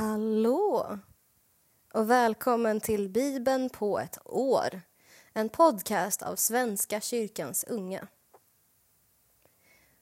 [0.00, 0.98] Hallå!
[1.92, 4.80] Och välkommen till Bibeln på ett år.
[5.32, 8.08] En podcast av Svenska kyrkans unga.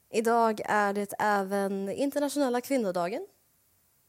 [0.09, 3.27] Idag är det även internationella kvinnodagen.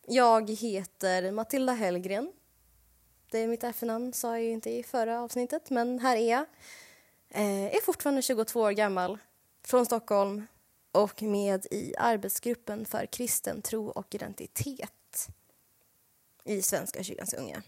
[0.07, 2.33] Jag heter Matilda Hellgren.
[3.31, 6.47] Det är mitt efternamn, sa jag inte i förra avsnittet, men här är jag.
[7.29, 9.19] Eh, är fortfarande 22 år gammal,
[9.65, 10.47] från Stockholm
[10.93, 14.93] och med i arbetsgruppen för kristen tro och identitet
[16.51, 17.63] i Svenska kyrkans unga.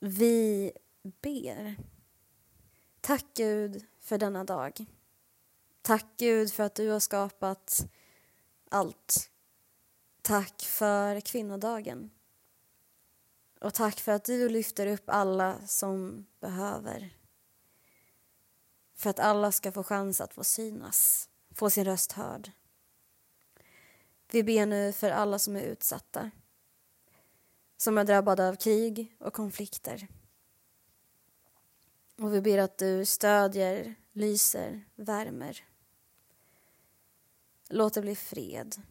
[0.00, 1.76] Vi ber.
[3.00, 4.86] Tack Gud för denna dag.
[5.88, 7.88] Tack Gud för att du har skapat
[8.70, 9.30] allt.
[10.22, 12.10] Tack för kvinnodagen.
[13.60, 17.16] Och tack för att du lyfter upp alla som behöver.
[18.94, 22.50] För att alla ska få chans att få synas, få sin röst hörd.
[24.30, 26.30] Vi ber nu för alla som är utsatta
[27.76, 30.08] som är drabbade av krig och konflikter.
[32.18, 35.64] Och vi ber att du stödjer, lyser, värmer.
[37.68, 38.82] Låt det bli fred.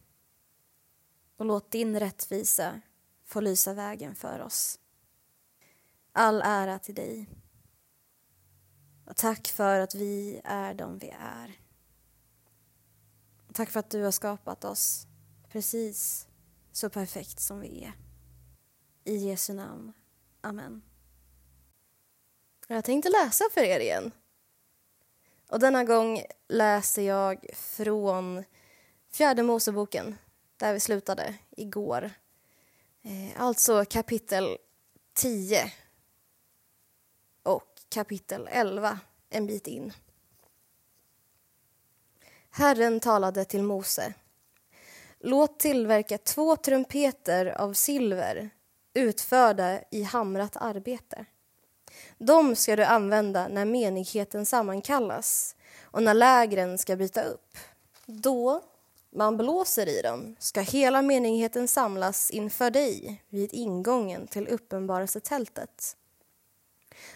[1.38, 2.82] Och låt din rättvisa
[3.24, 4.80] få lysa vägen för oss.
[6.12, 7.30] All ära till dig.
[9.06, 11.60] Och tack för att vi är de vi är.
[13.54, 15.08] Tack för att du har skapat oss
[15.50, 16.28] precis
[16.72, 17.94] så perfekt som vi är.
[19.04, 19.94] I Jesu namn.
[20.42, 20.82] Amen.
[22.68, 24.12] Jag tänkte läsa för er igen.
[25.50, 28.44] Och denna gång läser jag från
[29.12, 30.18] Fjärde Moseboken,
[30.58, 32.12] där vi slutade igår.
[33.04, 34.58] Eh, alltså kapitel
[35.14, 35.72] 10
[37.44, 39.00] och kapitel 11,
[39.30, 39.94] en bit in.
[42.50, 44.14] Herren talade till Mose.
[45.20, 48.50] Låt tillverka två trumpeter av silver
[48.94, 51.26] utförda i hamrat arbete.
[52.18, 57.58] De ska du använda när menigheten sammankallas och när lägren ska bryta upp.
[58.06, 58.64] Då
[59.18, 65.98] man blåser i dem ska hela menigheten samlas inför dig vid ingången till uppenbarelsetältet.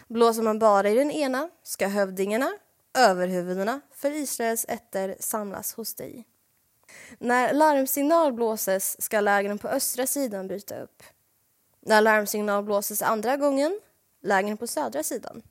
[0.08, 2.52] Blåser man bara i den ena ska hövdingarna,
[2.94, 6.26] överhuvudena för Israels ätter samlas hos dig.
[7.18, 11.02] När larmsignal blåses ska lägren på östra sidan bryta upp.
[11.80, 13.80] När larmsignal blåses andra gången,
[14.22, 15.42] lägren på södra sidan.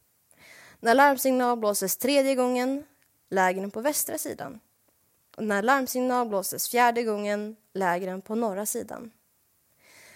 [0.80, 2.84] När larmsignal blåses tredje gången,
[3.30, 4.60] lägren på västra sidan.
[5.42, 9.12] Och när larmsignal blåses fjärde gången, lägren på norra sidan.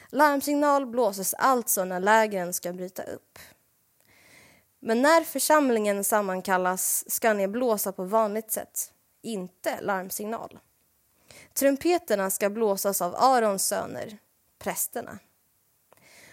[0.10, 3.40] Larmsignal blåses alltså när lägren ska bryta upp.
[4.80, 10.60] Men när församlingen sammankallas ska ni blåsa på vanligt sätt, inte larmsignal.
[11.54, 14.18] Trumpeterna ska blåsas av Arons söner,
[14.60, 15.20] prästerna.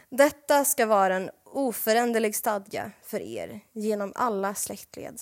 [0.08, 5.20] Detta ska vara en oföränderlig stadga för er genom alla släktled.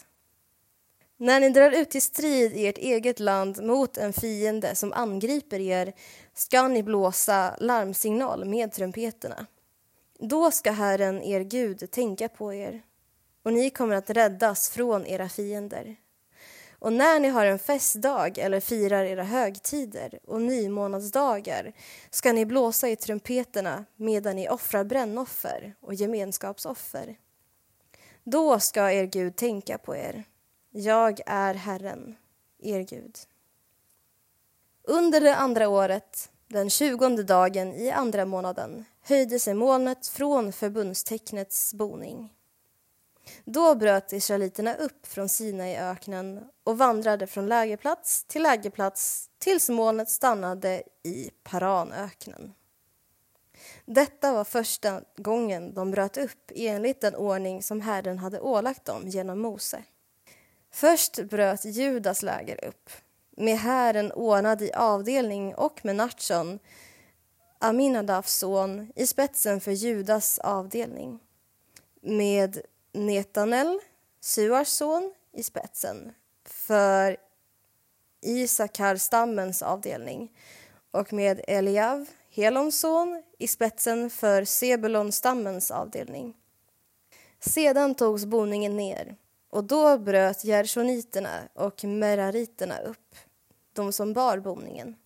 [1.22, 5.60] När ni drar ut till strid i ert eget land mot en fiende som angriper
[5.60, 5.92] er
[6.34, 9.46] ska ni blåsa larmsignal med trumpeterna.
[10.18, 12.82] Då ska Herren, er Gud, tänka på er
[13.42, 15.96] och ni kommer att räddas från era fiender.
[16.78, 21.72] Och när ni har en festdag eller firar era högtider och nymånadsdagar
[22.10, 27.16] ska ni blåsa i trumpeterna medan ni offrar brännoffer och gemenskapsoffer.
[28.24, 30.24] Då ska er Gud tänka på er.
[30.72, 32.16] Jag är Herren,
[32.58, 33.18] er Gud.
[34.82, 41.74] Under det andra året, den tjugonde dagen i andra månaden höjde sig molnet från förbundstecknets
[41.74, 42.34] boning.
[43.44, 50.82] Då bröt israeliterna upp från Sinaiöknen och vandrade från lägerplats till lägerplats tills molnet stannade
[51.02, 52.54] i Paranöknen.
[53.84, 59.08] Detta var första gången de bröt upp enligt den ordning som Herren hade ålagt dem
[59.08, 59.84] genom Mose.
[60.70, 62.90] Först bröt Judas läger upp
[63.36, 66.58] med hären ordnad i avdelning och med Natson,
[67.58, 71.20] Aminadafs son, i spetsen för Judas avdelning
[72.00, 72.60] med
[72.92, 73.78] Netanel,
[74.20, 76.12] Suars son, i spetsen
[76.44, 77.16] för
[78.20, 80.32] Isakar-stammens avdelning
[80.90, 86.36] och med Eliav, Helons son, i spetsen för Sebulon-stammens avdelning.
[87.40, 89.16] Sedan togs boningen ner
[89.50, 93.14] och då bröt gershoniterna och merariterna upp,
[93.72, 94.96] de som bar boningen.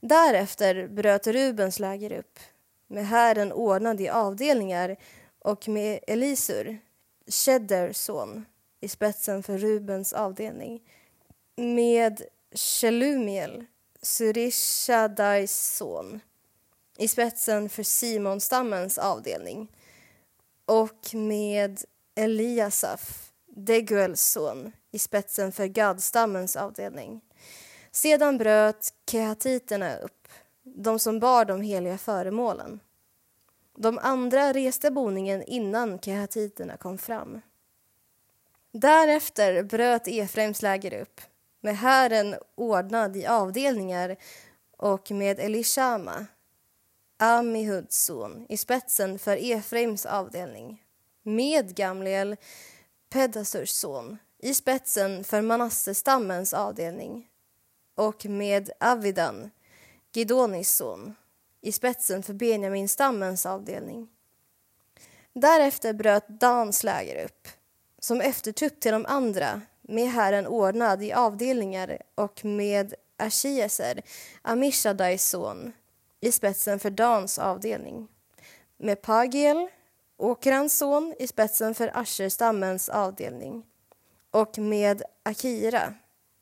[0.00, 2.38] Därefter bröt Rubens läger upp,
[2.86, 4.96] med hären ordnad i avdelningar
[5.38, 6.78] och med Elisur,
[7.26, 8.44] Shedders son,
[8.80, 10.82] i spetsen för Rubens avdelning,
[11.56, 12.22] med
[12.54, 13.64] Shelumiel,
[14.02, 16.20] Surishadais son,
[16.98, 19.68] i spetsen för Simonstammens avdelning
[20.64, 21.80] och med
[22.14, 27.20] Eliasaf, Deguels son, i spetsen för Gadstammens avdelning.
[27.90, 30.28] Sedan bröt kehatiterna upp,
[30.62, 32.80] de som bar de heliga föremålen.
[33.76, 37.40] De andra reste boningen innan kehatiterna kom fram.
[38.72, 41.20] Därefter bröt Efraims läger upp,
[41.60, 44.16] med hären ordnad i avdelningar
[44.76, 46.26] och med Elishama,
[47.16, 50.84] Amihuds son, i spetsen för Efraims avdelning
[51.22, 52.36] med Gamliel,
[53.10, 57.28] Pedasurs son, i spetsen för Manassestammens avdelning
[57.94, 59.50] och med Avidan,
[60.12, 61.14] Gidonis son,
[61.60, 64.08] i spetsen för Benjaminstammens avdelning.
[65.32, 67.48] Därefter bröt Dans läger upp,
[67.98, 74.02] som eftertrupp till de andra med hären ordnad i avdelningar och med Ashieser,
[74.42, 75.72] Amishadais son,
[76.20, 78.08] i spetsen för Dans avdelning.
[78.76, 79.68] Med Pagiel,
[80.20, 83.62] Åkrans son, i spetsen för Asherstammens avdelning.
[84.30, 85.94] Och med Akira,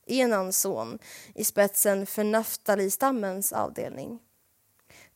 [0.06, 0.98] Enans son,
[1.34, 4.18] i spetsen för Naftalistammens avdelning.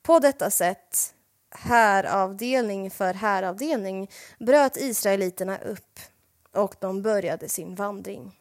[0.03, 1.15] På detta sätt,
[1.51, 6.01] häravdelning för häravdelning, bröt israeliterna upp
[6.53, 8.39] och de började sin vandring.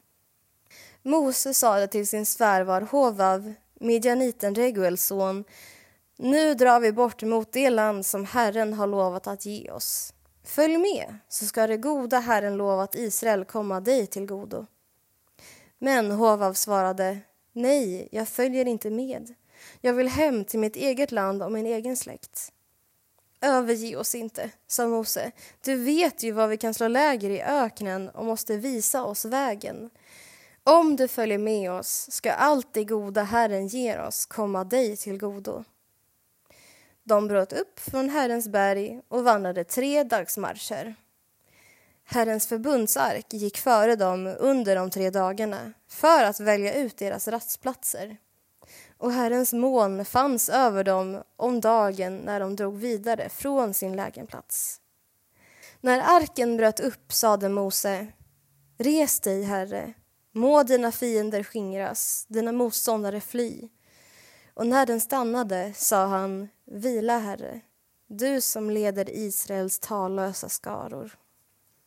[1.01, 5.43] Mose sade till sin svärvar Hovav, midjaniten Reguels son,
[6.21, 10.13] nu drar vi bort mot det land som Herren har lovat att ge oss.
[10.43, 14.65] Följ med, så ska det goda Herren lovat Israel komma dig till godo.
[15.79, 17.19] Men Hovav svarade,
[17.53, 19.33] nej, jag följer inte med.
[19.81, 22.51] Jag vill hem till mitt eget land och min egen släkt.
[23.41, 25.31] Överge oss inte, sa Mose.
[25.63, 29.89] Du vet ju var vi kan slå läger i öknen och måste visa oss vägen.
[30.63, 35.17] Om du följer med oss ska allt det goda Herren ger oss komma dig till
[35.17, 35.63] godo.
[37.03, 40.95] De bröt upp från Herrens berg och vandrade tre dagsmarscher.
[42.03, 48.17] Herrens förbundsark gick före dem under de tre dagarna för att välja ut deras rastplatser.
[48.97, 54.81] Och Herrens moln fanns över dem om dagen när de drog vidare från sin lägenplats.
[55.81, 58.07] När arken bröt upp sade Mose
[58.77, 59.93] Res dig, Herre,
[60.31, 63.69] må dina fiender skingras, dina motståndare fly.
[64.53, 67.61] Och när den stannade sa han Vila, Herre,
[68.07, 71.17] du som leder Israels tallösa skaror.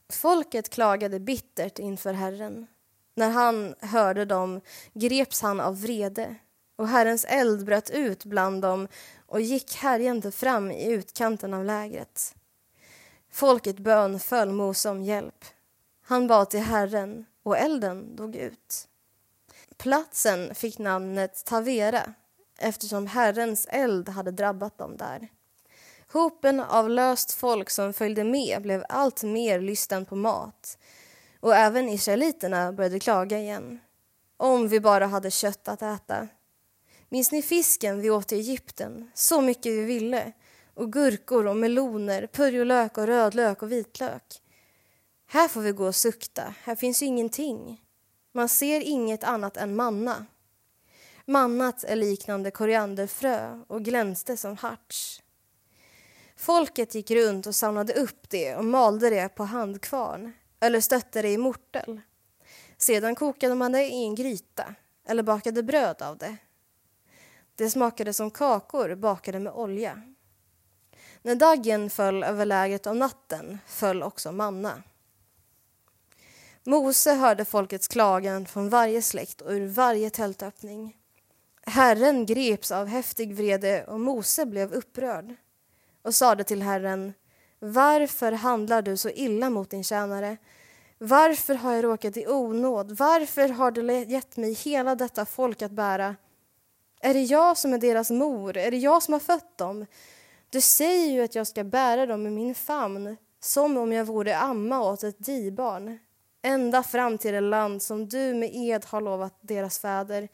[0.08, 2.66] Folket klagade bittert inför Herren.
[3.14, 4.60] När han hörde dem
[4.92, 6.34] greps han av vrede
[6.76, 8.88] och Herrens eld bröt ut bland dem
[9.26, 12.34] och gick härjande fram i utkanten av lägret.
[13.30, 15.44] Folket bönföll Mose om hjälp.
[16.02, 18.88] Han bad till Herren och elden dog ut.
[19.76, 22.14] Platsen fick namnet Tavera
[22.58, 25.28] eftersom Herrens eld hade drabbat dem där.
[26.12, 30.78] Hopen av löst folk som följde med blev allt mer lysten på mat
[31.40, 33.80] och även israeliterna började klaga igen.
[34.36, 36.28] Om vi bara hade kött att äta.
[37.08, 39.10] Minns ni fisken vi åt i Egypten?
[39.14, 40.32] Så mycket vi ville.
[40.74, 44.42] Och gurkor och meloner, purjolök och rödlök och vitlök.
[45.26, 47.80] Här får vi gå och sukta, här finns ju ingenting.
[48.32, 50.26] Man ser inget annat än manna.
[51.26, 55.22] Mannat är liknande korianderfrö och glänste som harts.
[56.36, 61.28] Folket gick runt och samlade upp det och malde det på handkvarn eller stötte det
[61.28, 62.00] i mortel.
[62.76, 64.74] Sedan kokade man det i en gryta
[65.06, 66.36] eller bakade bröd av det.
[67.54, 70.02] Det smakade som kakor bakade med olja.
[71.22, 74.82] När dagen föll över lägret om natten föll också manna.
[76.64, 80.96] Mose hörde folkets klagan från varje släkt och ur varje tältöppning.
[81.66, 85.34] Herren greps av häftig vrede och Mose blev upprörd
[86.02, 87.12] och sade till Herren
[87.58, 90.36] Varför handlar du så illa mot din tjänare?
[90.98, 92.96] Varför har jag råkat i onåd?
[92.98, 96.16] Varför har du gett mig hela detta folk att bära?
[97.00, 98.56] Är det jag som är deras mor?
[98.56, 99.86] Är det jag som har fött dem?
[100.50, 104.36] Du säger ju att jag ska bära dem i min famn som om jag vore
[104.36, 105.98] amma åt ett dibarn
[106.42, 110.28] ända fram till det land som du med ed har lovat deras fäder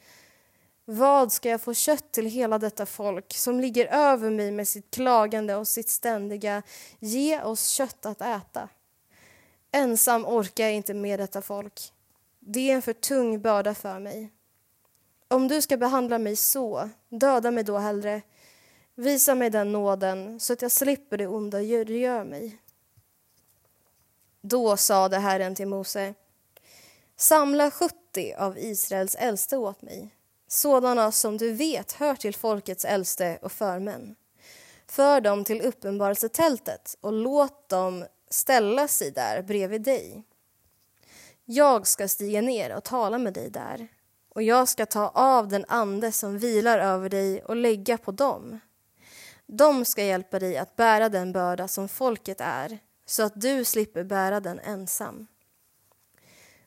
[0.91, 4.91] vad ska jag få kött till hela detta folk som ligger över mig med sitt
[4.91, 6.63] klagande och sitt ständiga
[6.99, 8.69] ge oss kött att äta?
[9.71, 11.93] Ensam orkar jag inte med detta folk.
[12.39, 14.29] Det är en för tung börda för mig.
[15.27, 18.21] Om du ska behandla mig så, döda mig då hellre.
[18.95, 22.57] Visa mig den nåden så att jag slipper det onda du gör mig.
[24.41, 26.13] Då sade Herren till Mose
[27.15, 30.15] Samla 70 av Israels äldste åt mig,
[30.51, 34.15] sådana som du vet hör till folkets äldste och förmän.
[34.87, 40.23] För dem till uppenbarelsetältet och låt dem ställa sig där bredvid dig.
[41.45, 43.87] Jag ska stiga ner och tala med dig där
[44.29, 48.59] och jag ska ta av den ande som vilar över dig och lägga på dem.
[49.45, 54.03] De ska hjälpa dig att bära den börda som folket är så att du slipper
[54.03, 55.27] bära den ensam.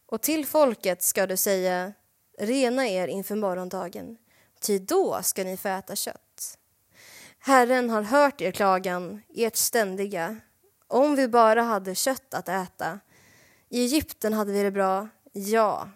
[0.06, 1.92] Och till folket ska du säga,
[2.38, 4.16] rena er inför morgondagen,
[4.60, 6.58] ty då ska ni få äta kött.
[7.38, 10.36] Herren har hört er klagan, ert ständiga.
[10.86, 13.00] Om vi bara hade kött att äta.
[13.68, 15.88] I Egypten hade vi det bra, ja.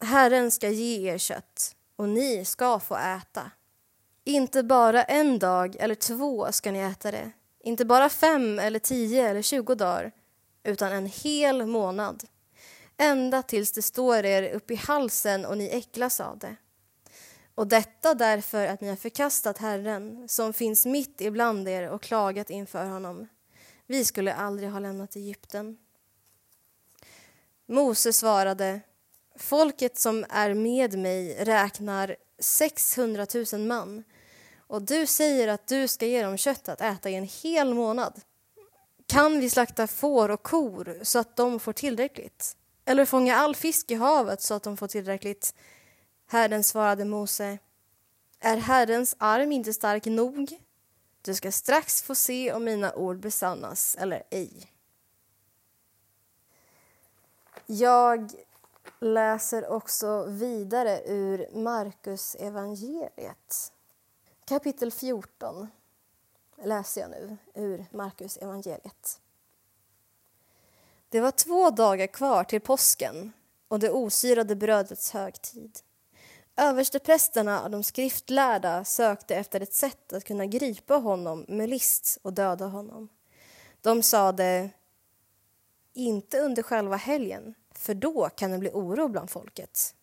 [0.00, 3.50] Herren ska ge er kött, och ni ska få äta.
[4.24, 9.28] Inte bara en dag eller två ska ni äta det, inte bara fem eller tio
[9.28, 10.12] eller tjugo dagar,
[10.62, 12.24] utan en hel månad
[12.96, 16.56] ända tills det står er upp i halsen och ni äcklas av det.
[17.54, 22.50] Och detta därför att ni har förkastat Herren som finns mitt ibland er och klagat
[22.50, 23.28] inför honom.
[23.86, 25.76] Vi skulle aldrig ha lämnat Egypten.
[27.66, 28.80] Mose svarade
[29.36, 34.04] Folket som är med mig räknar 600 000 man
[34.66, 38.20] och du säger att du ska ge dem kött att äta i en hel månad.
[39.06, 42.56] Kan vi slakta får och kor så att de får tillräckligt?
[42.84, 45.54] Eller fånga all fisk i havet så att de får tillräckligt?
[46.26, 47.58] Herren svarade Mose.
[48.40, 50.60] Är Herrens arm inte stark nog?
[51.22, 54.72] Du ska strax få se om mina ord besannas eller ej.
[57.66, 58.32] Jag
[59.00, 63.72] läser också vidare ur Markus evangeliet.
[64.44, 65.68] Kapitel 14
[66.62, 69.20] läser jag nu ur Markus evangeliet.
[71.14, 73.32] Det var två dagar kvar till påsken
[73.68, 75.78] och det osyrade brödets högtid.
[76.56, 82.32] Översteprästerna och de skriftlärda sökte efter ett sätt att kunna gripa honom med list och
[82.32, 83.08] döda honom.
[83.80, 84.70] De sade
[85.92, 89.94] inte under själva helgen, för då kan det bli oro bland folket.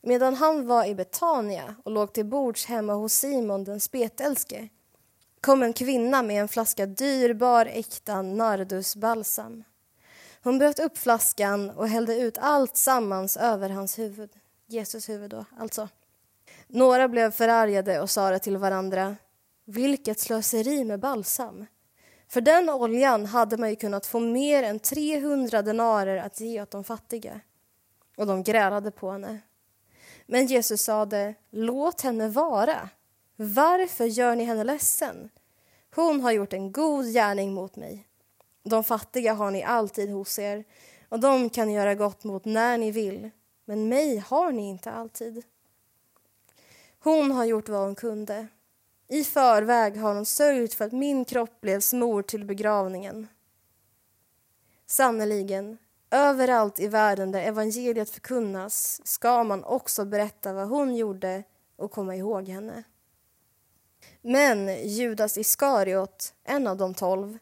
[0.00, 4.68] Medan han var i Betania och låg till bords hemma hos Simon den spetälske
[5.40, 9.64] kom en kvinna med en flaska dyrbar äkta nardusbalsam.
[10.42, 14.30] Hon bröt upp flaskan och hällde ut allt sammans över hans huvud.
[14.66, 15.88] Jesus huvud då, alltså.
[16.66, 19.16] Några blev förargade och sade till varandra.
[19.64, 21.66] Vilket slöseri med balsam!
[22.28, 26.70] För den oljan hade man ju kunnat få mer än 300 denarer att ge åt
[26.70, 27.40] de fattiga.
[28.16, 29.40] Och de grälade på henne.
[30.26, 32.88] Men Jesus sade, låt henne vara.
[33.42, 35.30] Varför gör ni henne ledsen?
[35.94, 38.06] Hon har gjort en god gärning mot mig.
[38.62, 40.64] De fattiga har ni alltid hos er
[41.08, 43.30] och de kan ni göra gott mot när ni vill,
[43.64, 45.44] men mig har ni inte alltid.
[46.98, 48.46] Hon har gjort vad hon kunde.
[49.08, 53.26] I förväg har hon sörjt för att min kropp blev smord till begravningen.
[54.86, 55.78] Sannerligen,
[56.10, 61.44] överallt i världen där evangeliet förkunnas ska man också berätta vad hon gjorde
[61.76, 62.84] och komma ihåg henne.
[64.22, 67.38] Men Judas Iskariot, en av de tolv,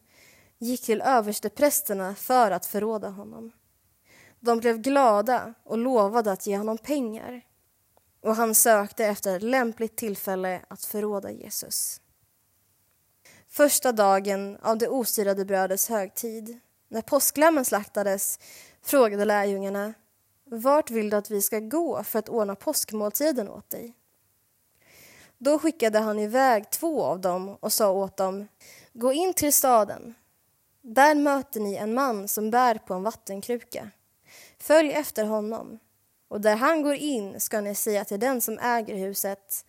[0.57, 3.51] gick till översteprästerna för att förråda honom.
[4.39, 7.41] De blev glada och lovade att ge honom pengar
[8.21, 12.01] och han sökte efter ett lämpligt tillfälle att förråda Jesus.
[13.47, 18.39] Första dagen av det osyrade brödets högtid, när påsklammen slaktades,
[18.81, 19.93] frågade lärjungarna
[20.51, 23.95] vart vill du att vi ska gå för att ordna påskmåltiden åt dig?
[25.41, 28.47] Då skickade han iväg två av dem och sa åt dem
[28.93, 30.15] Gå in till staden.
[30.81, 33.89] Där möter ni en man som bär på en vattenkruka.
[34.59, 35.79] Följ efter honom
[36.27, 39.65] och där han går in ska ni säga till den som äger huset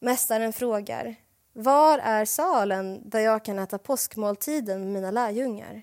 [0.00, 1.16] Mästaren frågar
[1.52, 5.82] Var är salen där jag kan äta påskmåltiden med mina lärjungar?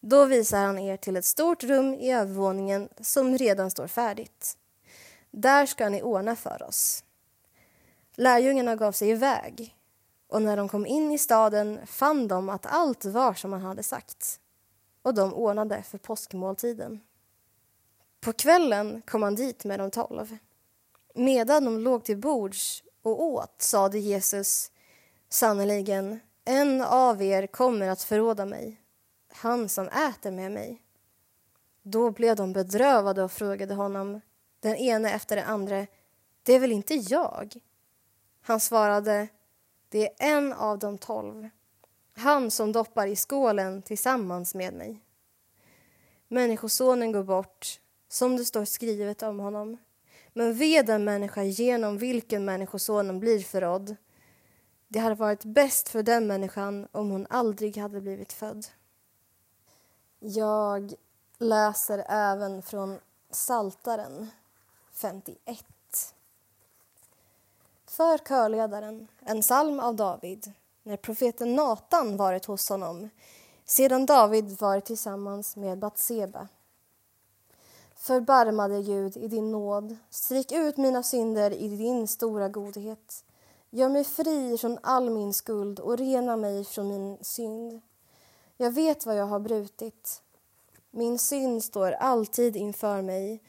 [0.00, 4.56] Då visar han er till ett stort rum i övervåningen som redan står färdigt.
[5.30, 7.04] Där ska ni ordna för oss.
[8.16, 9.76] Lärjungarna gav sig iväg
[10.28, 13.82] och när de kom in i staden fann de att allt var som han hade
[13.82, 14.40] sagt
[15.02, 17.00] och de ordnade för påskmåltiden.
[18.20, 20.36] På kvällen kom han dit med de tolv.
[21.14, 24.70] Medan de låg till bords och åt sade Jesus
[25.28, 28.78] sannerligen, en av er kommer att förråda mig.
[29.34, 30.82] han som äter med mig.
[31.82, 34.20] Då blev de bedrövade och frågade honom,
[34.60, 35.86] den ene efter den andra,
[36.42, 37.60] det är väl inte jag?
[38.42, 39.28] Han svarade,
[39.88, 41.48] det är en av de tolv,
[42.14, 45.00] han som doppar i skålen tillsammans med mig.
[46.28, 49.76] Människosonen går bort, som det står skrivet om honom.
[50.32, 53.96] Men ve den människa genom vilken Människosonen blir förrådd.
[54.88, 58.66] Det hade varit bäst för den människan om hon aldrig hade blivit född.
[60.18, 60.94] Jag
[61.38, 62.98] läser även från
[63.30, 64.30] Saltaren
[64.92, 65.71] 51.
[67.92, 73.08] För körledaren, en psalm av David, när profeten Natan varit hos honom
[73.64, 76.48] sedan David varit tillsammans med Batseba.
[77.94, 79.96] Förbarmade Gud, i din nåd.
[80.10, 83.24] Stryk ut mina synder i din stora godhet.
[83.70, 87.80] Gör mig fri från all min skuld och rena mig från min synd.
[88.56, 90.22] Jag vet vad jag har brutit.
[90.90, 93.42] Min synd står alltid inför mig.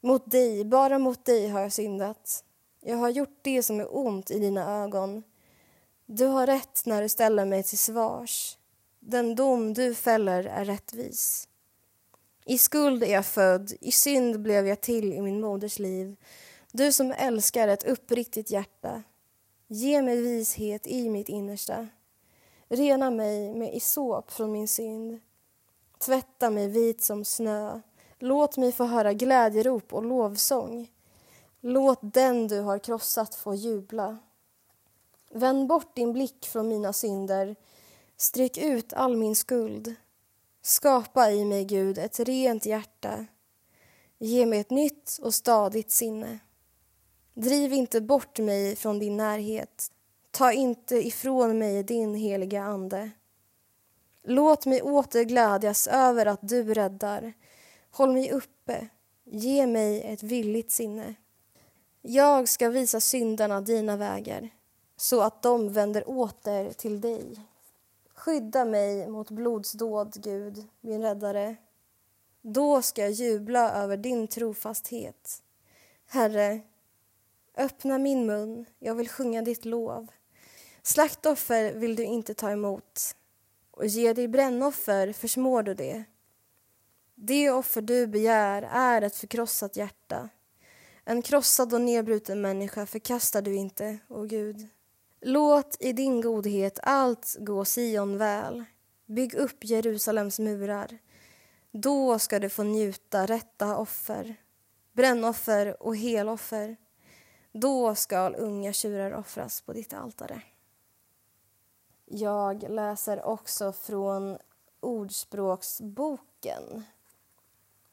[0.00, 2.44] Mot dig, bara mot dig har jag syndat.
[2.80, 5.22] Jag har gjort det som är ont i dina ögon.
[6.06, 8.58] Du har rätt när du ställer mig till svars.
[9.00, 11.48] Den dom du fäller är rättvis.
[12.44, 16.16] I skuld är jag född, i synd blev jag till i min moders liv.
[16.72, 19.02] Du som älskar ett uppriktigt hjärta,
[19.66, 21.88] ge mig vishet i mitt innersta.
[22.68, 25.20] Rena mig med isop från min synd.
[25.98, 27.80] Tvätta mig vit som snö.
[28.18, 30.88] Låt mig få höra glädjerop och lovsång.
[31.68, 34.18] Låt den du har krossat få jubla.
[35.30, 37.56] Vänd bort din blick från mina synder.
[38.16, 39.94] Stryk ut all min skuld.
[40.62, 43.26] Skapa i mig, Gud, ett rent hjärta.
[44.18, 46.38] Ge mig ett nytt och stadigt sinne.
[47.34, 49.92] Driv inte bort mig från din närhet.
[50.30, 53.10] Ta inte ifrån mig din heliga Ande.
[54.22, 57.32] Låt mig åter glädjas över att du räddar.
[57.90, 58.88] Håll mig uppe.
[59.24, 61.14] Ge mig ett villigt sinne.
[62.02, 64.50] Jag ska visa syndarna dina vägar
[64.96, 67.40] så att de vänder åter till dig.
[68.14, 71.56] Skydda mig mot blodsdåd, Gud, min räddare.
[72.42, 75.42] Då ska jag jubla över din trofasthet.
[76.06, 76.60] Herre,
[77.56, 80.06] öppna min mun, jag vill sjunga ditt lov.
[80.82, 83.16] Slaktoffer vill du inte ta emot
[83.70, 86.04] och ge dig brännoffer försmår du det.
[87.14, 90.28] Det offer du begär är ett förkrossat hjärta.
[91.10, 94.68] En krossad och nedbruten människa förkastar du inte, o Gud.
[95.20, 98.64] Låt i din godhet allt gå Sion väl.
[99.06, 100.98] Bygg upp Jerusalems murar.
[101.70, 104.36] Då ska du få njuta rätta offer,
[104.92, 106.76] brännoffer och heloffer.
[107.52, 110.42] Då skall unga tjurar offras på ditt altare.
[112.04, 114.38] Jag läser också från
[114.80, 116.84] Ordspråksboken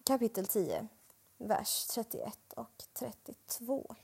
[0.06, 0.88] kapitel 10,
[1.38, 3.96] vers 31 och 32.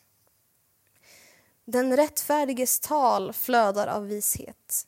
[1.65, 4.87] Den rättfärdiges tal flödar av vishet,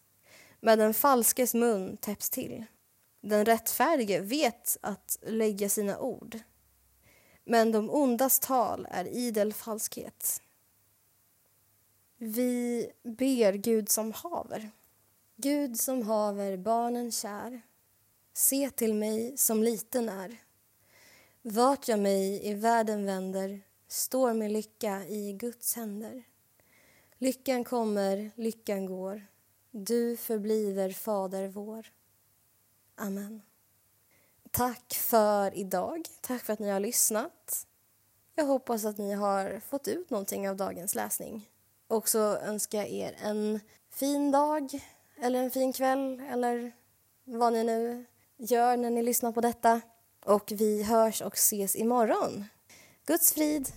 [0.59, 2.65] men den falskes mun täpps till.
[3.21, 6.39] Den rättfärdige vet att lägga sina ord,
[7.43, 10.41] men de ondas tal är idel falskhet.
[12.17, 14.71] Vi ber Gud som haver.
[15.35, 17.61] Gud som haver barnen kär,
[18.33, 20.37] se till mig som liten är.
[21.45, 26.23] Vart jag mig i världen vänder står min lycka i Guds händer.
[27.17, 29.27] Lyckan kommer, lyckan går.
[29.71, 31.91] Du förbliver Fader vår.
[32.95, 33.41] Amen.
[34.51, 36.01] Tack för idag.
[36.21, 37.67] Tack för att ni har lyssnat.
[38.35, 41.49] Jag hoppas att ni har fått ut någonting av dagens läsning.
[41.87, 44.69] Och så önskar jag er en fin dag
[45.17, 46.71] eller en fin kväll eller
[47.23, 48.05] vad ni nu
[48.37, 49.81] gör när ni lyssnar på detta.
[50.25, 52.45] Och vi hörs och ses imorgon.
[53.05, 53.67] Guds frid!